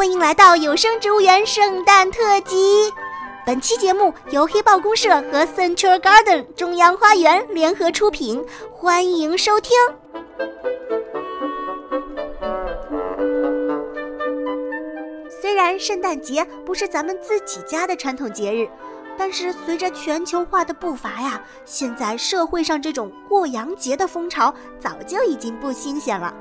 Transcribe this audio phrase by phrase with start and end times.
[0.00, 2.90] 欢迎来到有声植物园圣诞特辑。
[3.44, 9.76] 本期节目由黑豹公社和 Central Garden 中央花园联合出品，欢迎收听。
[15.28, 18.66] 虽然圣诞节不是咱们自己家的传统节日。
[19.18, 26.34] 但是随着全球化的步伐呀，现在社会上这种过洋节的风潮早就已经不新鲜了。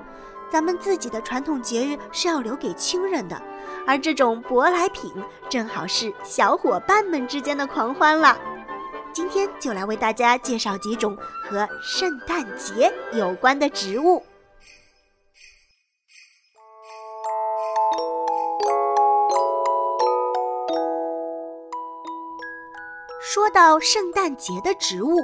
[0.51, 3.41] 咱们自己的传统节日是要留给亲人的，
[3.85, 5.11] 而这种舶来品
[5.47, 8.37] 正好是小伙伴们之间的狂欢了。
[9.13, 14.23] 今天就来为大家介绍几种和圣诞节有关的植物。
[23.21, 25.19] 说到圣诞节的植物，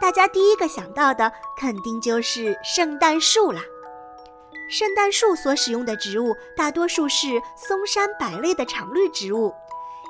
[0.00, 3.62] 大家第一个想到的肯定就是圣诞树啦。
[4.68, 9.54] 圣诞树所使用的植物大多数是松杉柏类的常绿植物，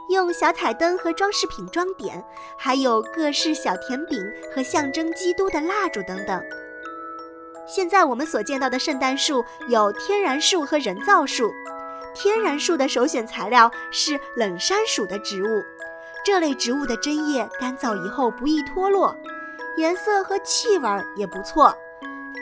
[0.09, 2.25] 用小彩灯和装饰品装点，
[2.57, 4.21] 还有各式小甜饼
[4.53, 6.43] 和象征基督的蜡烛等等。
[7.69, 11.53] 现在我们所见到的圣诞树有天然树和人造树，
[12.13, 15.63] 天然树的首选材料是冷杉属的植物。
[16.25, 19.17] 这类植物的针叶干燥以后不易脱落，
[19.77, 21.73] 颜色和气味也不错。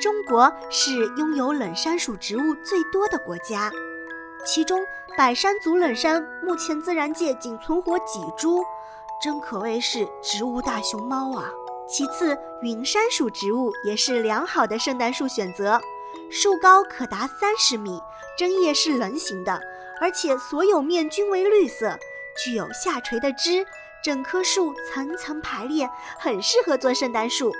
[0.06, 3.72] 中国是拥有冷杉属植物最多的国家，
[4.44, 4.80] 其中
[5.18, 8.62] 百山族冷杉目前自然界仅存活几株，
[9.20, 11.50] 真可谓是植物大熊猫啊。
[11.88, 15.80] 其次，云杉属植物也是良好的圣诞树选择，
[16.30, 18.00] 树高可达三十米，
[18.38, 19.60] 针叶是棱形的，
[20.00, 21.98] 而且所有面均为绿色。
[22.44, 23.66] 具有下垂的枝，
[24.04, 27.52] 整棵树层层排列，很适合做圣诞树。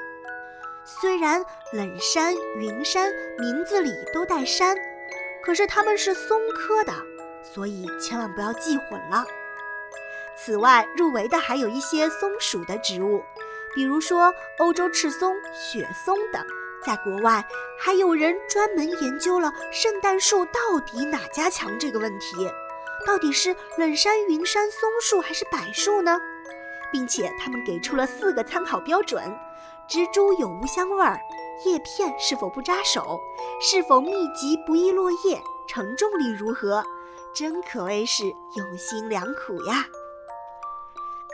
[0.89, 4.77] 虽然冷杉、云杉名字里都带“杉”，
[5.43, 6.93] 可是它们是松科的，
[7.43, 9.27] 所以千万不要记混了。
[10.37, 13.21] 此外，入围的还有一些松属的植物，
[13.75, 16.41] 比如说欧洲赤松、雪松等。
[16.85, 17.45] 在国外，
[17.81, 22.49] 还有人专门研究了圣诞树到底哪家强这个问题。
[23.05, 26.21] 到底是冷杉、云杉、松树还是柏树呢？
[26.93, 29.37] 并且他们给出了四个参考标准：
[29.89, 31.21] 植株有无香味儿，
[31.65, 33.21] 叶片是否不扎手，
[33.61, 36.85] 是否密集不易落叶，承重力如何。
[37.33, 38.25] 真可谓是
[38.57, 39.85] 用心良苦呀！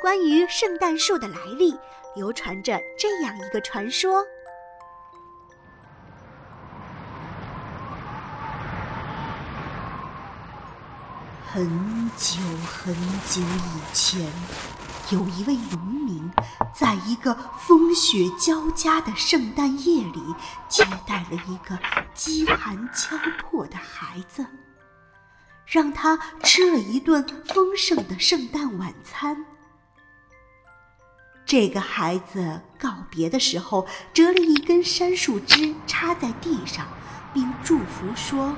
[0.00, 1.78] 关于圣诞树的来历，
[2.14, 4.24] 流传着这样一个传说。
[11.46, 12.94] 很久很
[13.28, 14.20] 久以前，
[15.12, 16.30] 有一位农民，
[16.72, 20.22] 在一个风雪交加的圣诞夜里，
[20.70, 21.78] 接待了一个
[22.14, 24.46] 饥寒交迫的孩子，
[25.66, 29.44] 让他吃了一顿丰盛的圣诞晚餐。
[31.44, 36.86] 这个孩子告别的时候，折了一根杉树枝插在地上，
[37.34, 38.54] 并祝福说。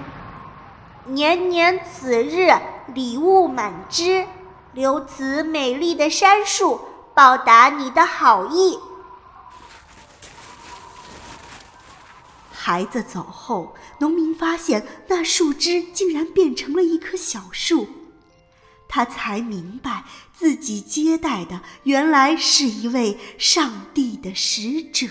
[1.07, 2.49] 年年此日，
[2.95, 4.25] 礼物满枝，
[4.75, 6.81] 留此美丽的杉树，
[7.15, 8.79] 报答你的好意。
[12.51, 17.87] 孩子走后，农民发现那树枝竟然变成了一棵小树，
[18.89, 25.09] 他才明白自己接待的原来是一位上帝的使者。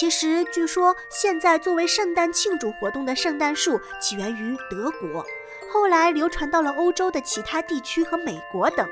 [0.00, 5.22] 其实，据说现在作为圣诞庆祝活动的圣诞树起源于德国，
[5.70, 8.88] 后来流传到了欧洲的其他地区和美国等。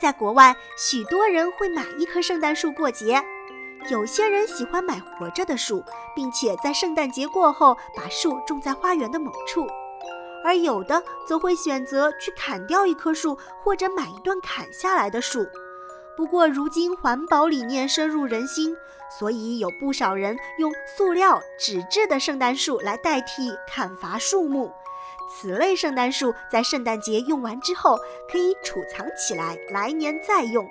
[0.00, 3.24] 在国外，许多人会买一棵圣诞树过节，
[3.90, 9.68] 有些人喜欢买活着的树，并且在圣诞节过后把树种在花园的某处，
[10.44, 15.46] 而有的则会选择去砍掉一棵树，或者买一段砍下来的树。
[16.20, 18.76] 不过，如今环保理念深入人心，
[19.18, 24.70] 所以有不少人用塑料、纸质的圣诞树来代替砍伐树木。
[25.32, 27.96] 此类圣诞树在圣诞节用完之后，
[28.30, 30.68] 可以储藏起来，来年再用，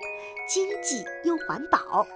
[0.48, 2.06] 经济又环保。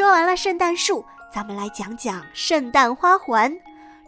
[0.00, 3.54] 说完了圣诞树，咱们来讲讲圣诞花环。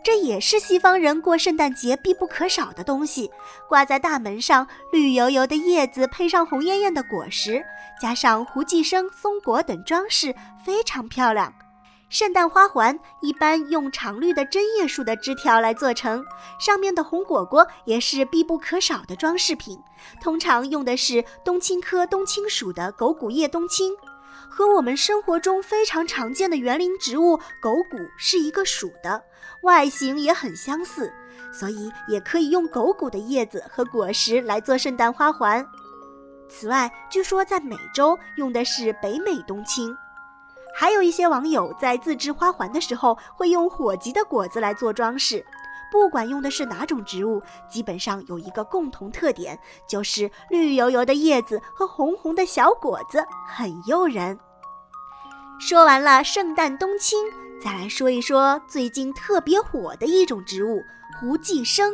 [0.02, 3.30] 这也是西方人过圣诞节必不可少的东西。
[3.68, 7.62] 挂在大门上，绿油油的叶子配上红艳艳的果实，
[8.00, 10.34] 加上胡寄生、松果等装饰，
[10.64, 11.52] 非常漂亮。
[12.08, 16.24] 圣诞花环一般用常绿的针叶树的枝条来做成，
[16.58, 19.78] 上面的红果果也是必不可少的装饰品。
[20.22, 23.94] 通常用的是冬青科冬青属的狗骨叶冬青，
[24.54, 29.24] 和我们生活中非常常见的园林植物狗骨是一个属的，
[29.62, 31.10] 外形也很相似，
[31.50, 35.66] 所以也可以用狗骨的叶子和果实来做圣诞花环。
[36.50, 39.96] 此外，据说在美洲用的是北美冬青。
[40.74, 45.42] 还有一些网友在自制花环的时候，会用火棘的果子来做装饰。
[45.92, 54.38] 不管用的是哪种植物，基本上有一个共同特点，就是绿油油的叶子和红红的小果子，很诱人。
[55.60, 57.18] 说完了圣诞冬青，
[57.62, 60.80] 再来说一说最近特别火的一种植物——
[61.20, 61.92] 胡寄生。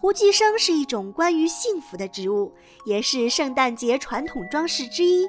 [0.00, 2.54] 胡寄生是一种关于幸福的植物，
[2.84, 5.26] 也是圣诞节传统装饰之一。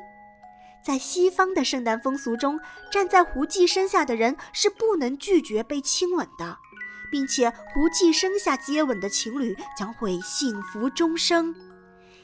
[0.85, 2.59] 在西方的圣诞风俗中，
[2.89, 6.57] 站在胡寄生下的人是不能拒绝被亲吻的，
[7.11, 11.53] 并且胡寄生下接吻的情侣将会幸福终生。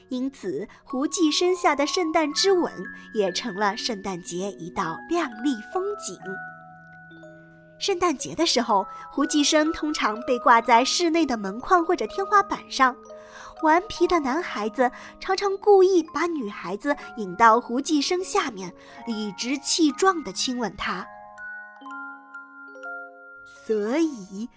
[0.08, 2.72] 因此，胡寄生下的圣诞之吻
[3.12, 6.16] 也成了圣诞节一道亮丽风景。
[7.78, 12.96] 圣诞节的时候，胡寄生通常被挂在室内的门框或者天花板上。
[13.62, 18.72] 顽皮的男孩子常常故意把女孩子引到胡寄生下面，
[19.06, 21.06] 理直气壮地亲吻她。
[23.66, 24.48] 所以，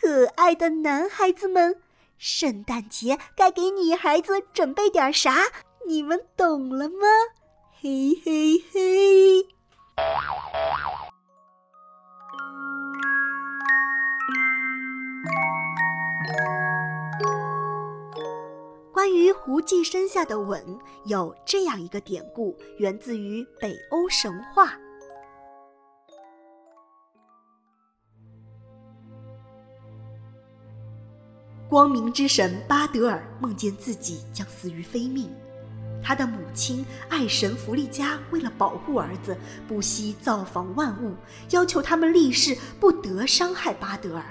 [0.00, 1.80] 可爱的男孩子们，
[2.18, 5.46] 圣诞节该给女孩子准备点啥？
[5.86, 7.06] 你们懂了吗？
[7.80, 9.46] 嘿嘿嘿。
[18.92, 24.74] 关于胡姬身下的吻，有这样一个典故，源自于北欧神话。
[31.68, 35.28] 光明之神巴德尔梦见自己将死于非命，
[36.00, 39.36] 他的母亲爱神弗利嘉为了保护儿子，
[39.66, 41.16] 不惜造访万物，
[41.50, 44.24] 要求他们立誓不得伤害巴德尔。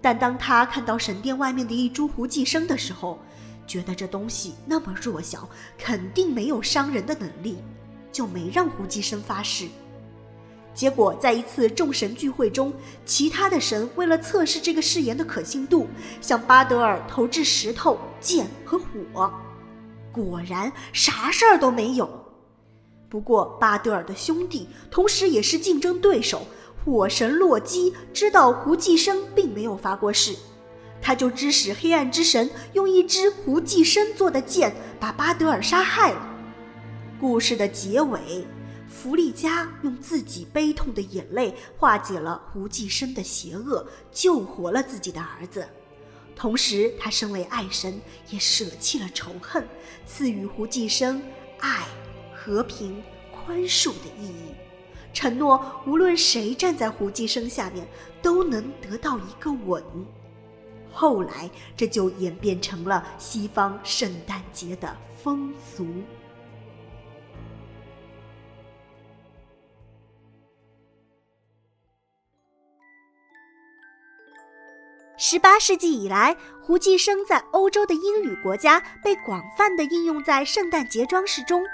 [0.00, 3.20] 但当他看到神殿外面的一株胡寄生的时候，
[3.64, 5.48] 觉得这东西那么弱小，
[5.78, 7.58] 肯定没有伤人的能力，
[8.10, 9.68] 就没让胡寄生发誓。
[10.76, 12.70] 结果在一次众神聚会中，
[13.06, 15.88] 其他的神为了测试这个誓言的可信度，
[16.20, 19.32] 向巴德尔投掷石头、剑和火，
[20.12, 22.08] 果然啥事儿都没有。
[23.08, 26.42] 不过巴德尔的兄弟，同时也是竞争对手
[26.84, 30.36] 火神洛基，知道胡寄生并没有发过誓。
[31.00, 36.20] 他就指使黑暗之神用一支胡寄生做的剑把巴德尔杀害了。
[37.18, 38.46] 故事的结尾，
[39.06, 45.64] 弗利嘉用自己悲痛的眼泪化解了胡寄生的邪恶，救活了自己的儿子。
[46.34, 49.64] 同时，他身为爱神，也舍弃了仇恨，
[50.08, 51.22] 赐予胡寄生
[51.60, 51.86] 爱、
[52.34, 54.54] 和平、宽恕的意义，
[55.14, 57.86] 承诺无论谁站在胡寄生下面，
[58.20, 59.84] 都能得到一个吻。
[60.90, 65.86] 后来，这就演变成了西方圣诞节的风俗。
[75.28, 81.64] 十八世纪以来，胡寄生在欧洲的英语国家被广泛的应用在圣诞节装饰中，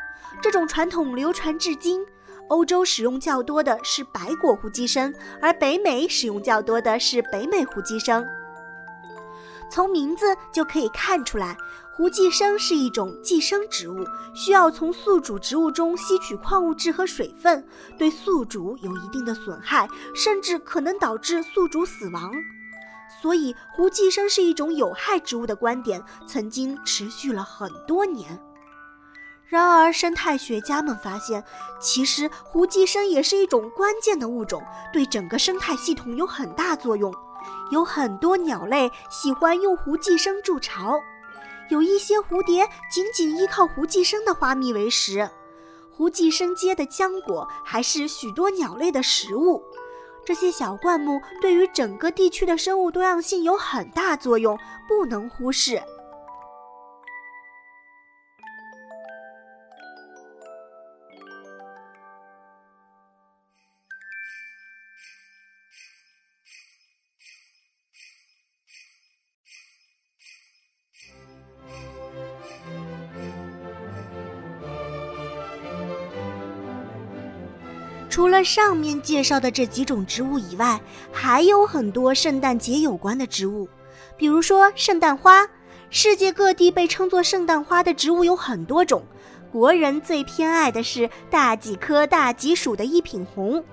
[0.41, 2.03] 这种传统流传至今。
[2.49, 8.27] 欧洲使用较多的是白果胡寄生，而北美使用较多的是北美胡寄生。
[9.71, 11.55] 从名字就可以看出来，
[11.95, 14.03] 胡寄生是一种寄生植物，
[14.35, 17.63] 需要从宿主植物中吸取矿物质和水分，
[17.99, 22.33] 对宿主有一定的损害，甚至可能导致宿主死亡。
[23.23, 28.43] 所以，胡寄生是一种有害植物的观点曾经持续了很多年。
[29.47, 31.45] 然而，生态学家们发现，
[31.81, 34.61] 其实胡寄生也是一种关键的物种，
[34.93, 37.15] 对整个生态系统有很大作用。
[37.71, 41.01] 有很多鸟类喜欢用胡寄生筑巢，
[41.71, 45.31] 有一些蝴蝶仅仅依靠胡寄生的花蜜为食。
[45.91, 49.63] 胡寄生结的浆果还是许多鸟类的食物。
[50.25, 55.83] 这些小灌木对于整个地区的生物多样性有很大作用，不能忽视。
[78.13, 80.79] 除了上面介绍的这几种植物以外，
[81.11, 83.67] 还有很多圣诞节有关的植物，
[84.19, 85.49] 比如说圣诞花。
[85.89, 89.03] 世界各地被称作圣诞花的植物有很多种，
[89.51, 93.65] 国人最偏爱的是大戟科大戟属的一品红，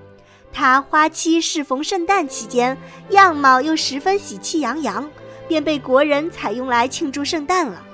[0.53, 2.77] 它花期适逢圣诞期间，
[3.10, 5.10] 样貌又十分喜气洋洋，
[5.50, 7.86] 便被国人采用来庆祝圣诞了。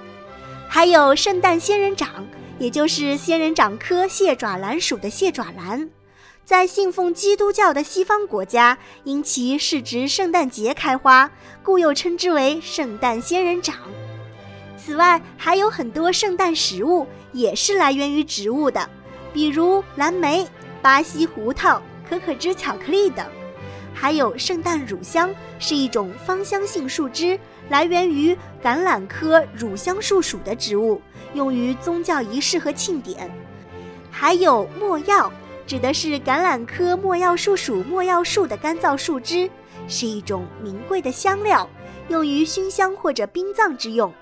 [0.67, 2.23] 还有圣诞仙人掌，
[2.59, 5.89] 也就是仙人掌科蟹爪兰属的蟹爪兰。
[6.45, 11.31] 在信奉基督教的西方国家，因其是值圣诞节开花，
[11.63, 13.75] 故又称之为圣诞仙人掌。
[14.77, 18.87] 此外，还有很多圣诞食物也是来源于植物的，
[19.33, 20.47] 比如蓝莓、
[20.83, 23.25] 巴西胡桃、可可脂巧克力等。
[23.91, 31.01] 还有圣诞乳香，是一种芳香性树枝，来源于橄榄科乳香树属的植物，
[31.33, 33.31] 用于宗教仪式和庆典。
[34.11, 35.31] 还有墨药。
[35.67, 39.50] 指的是橄榄科没药树属没药树的干燥树枝，
[39.88, 41.67] 是一种名贵的香料，
[42.07, 44.13] 用于熏香或者殡葬之用。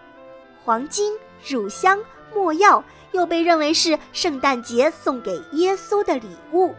[0.63, 2.00] 黄金、乳香、
[2.33, 2.81] 没药
[3.12, 6.73] 又被认为是圣诞节送给耶稣的礼物。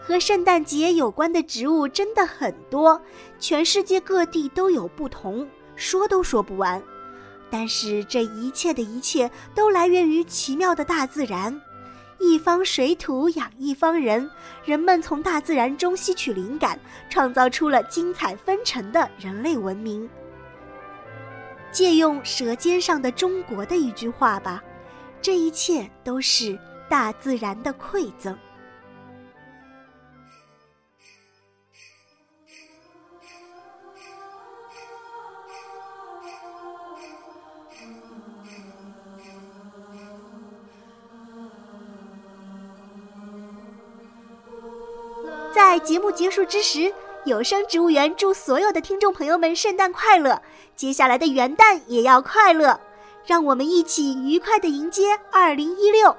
[0.00, 3.00] 和圣诞节有关的植物真的很多，
[3.40, 6.80] 全世界各地都有不同，说都说不完。
[7.56, 11.62] 但是这一切的一切都来源于奇妙的大自然，
[12.18, 14.28] 一方水土养一方人，
[14.64, 16.76] 人们从大自然中吸取灵感，
[17.08, 20.10] 创造出了精彩纷呈的人类文明。
[21.70, 24.60] 借用《舌尖上的中国》的一句话吧，
[25.22, 26.58] 这一切都是
[26.88, 28.36] 大自然的馈赠。
[45.54, 46.92] 在节目结束之时，
[47.24, 50.42] 有声植物园祝所有的听众朋友们圣诞快乐！
[50.74, 52.80] 接下来的元旦也要快乐，
[53.24, 56.16] 让我们一起愉快的迎接二零一六。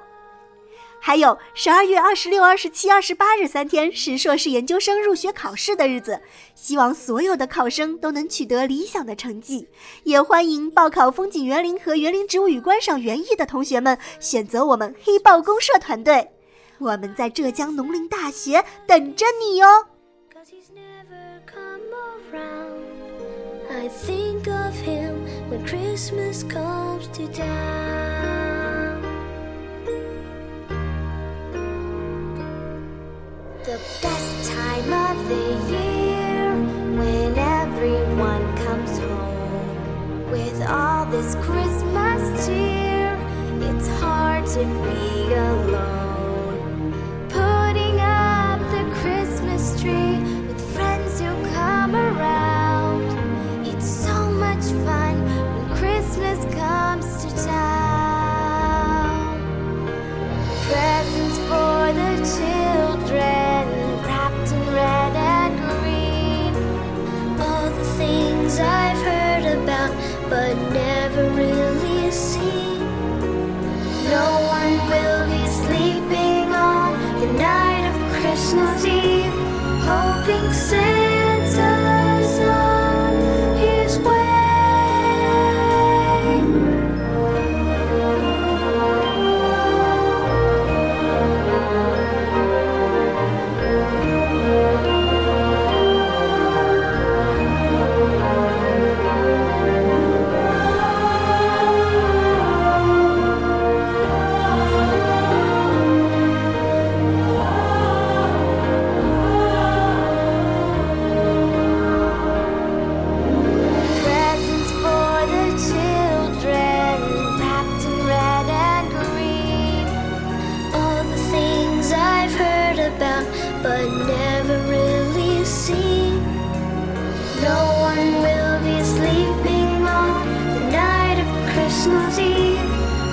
[1.01, 6.21] 还有十二月二十六、二十七、二十八日三天是硕士研究生入学考试的日子，
[6.55, 9.67] 希望所有的考生都能取得理想的成绩。
[10.05, 16.31] 也欢迎报考风景园林和园林植物与观赏园艺的同学们选择我们黑豹公社团队。
[16.77, 19.67] 我们在浙江农林大学等着你哟。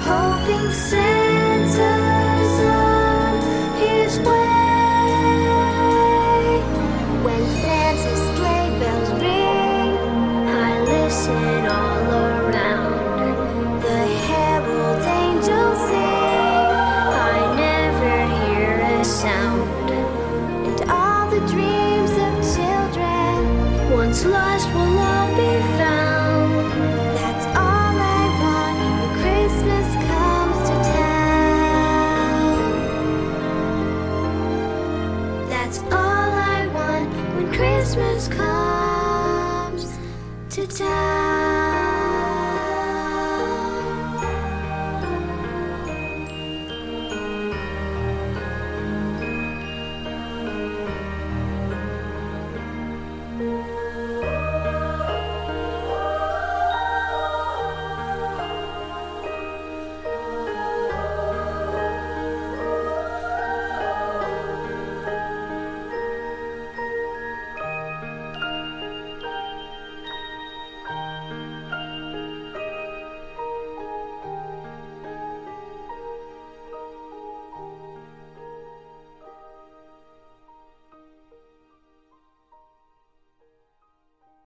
[0.05, 1.22] hoping sick
[24.13, 26.71] Lost will all be found.
[27.17, 31.49] That's all I want when Christmas comes to town.
[35.49, 39.83] That's all I want when Christmas comes
[40.51, 41.12] to town.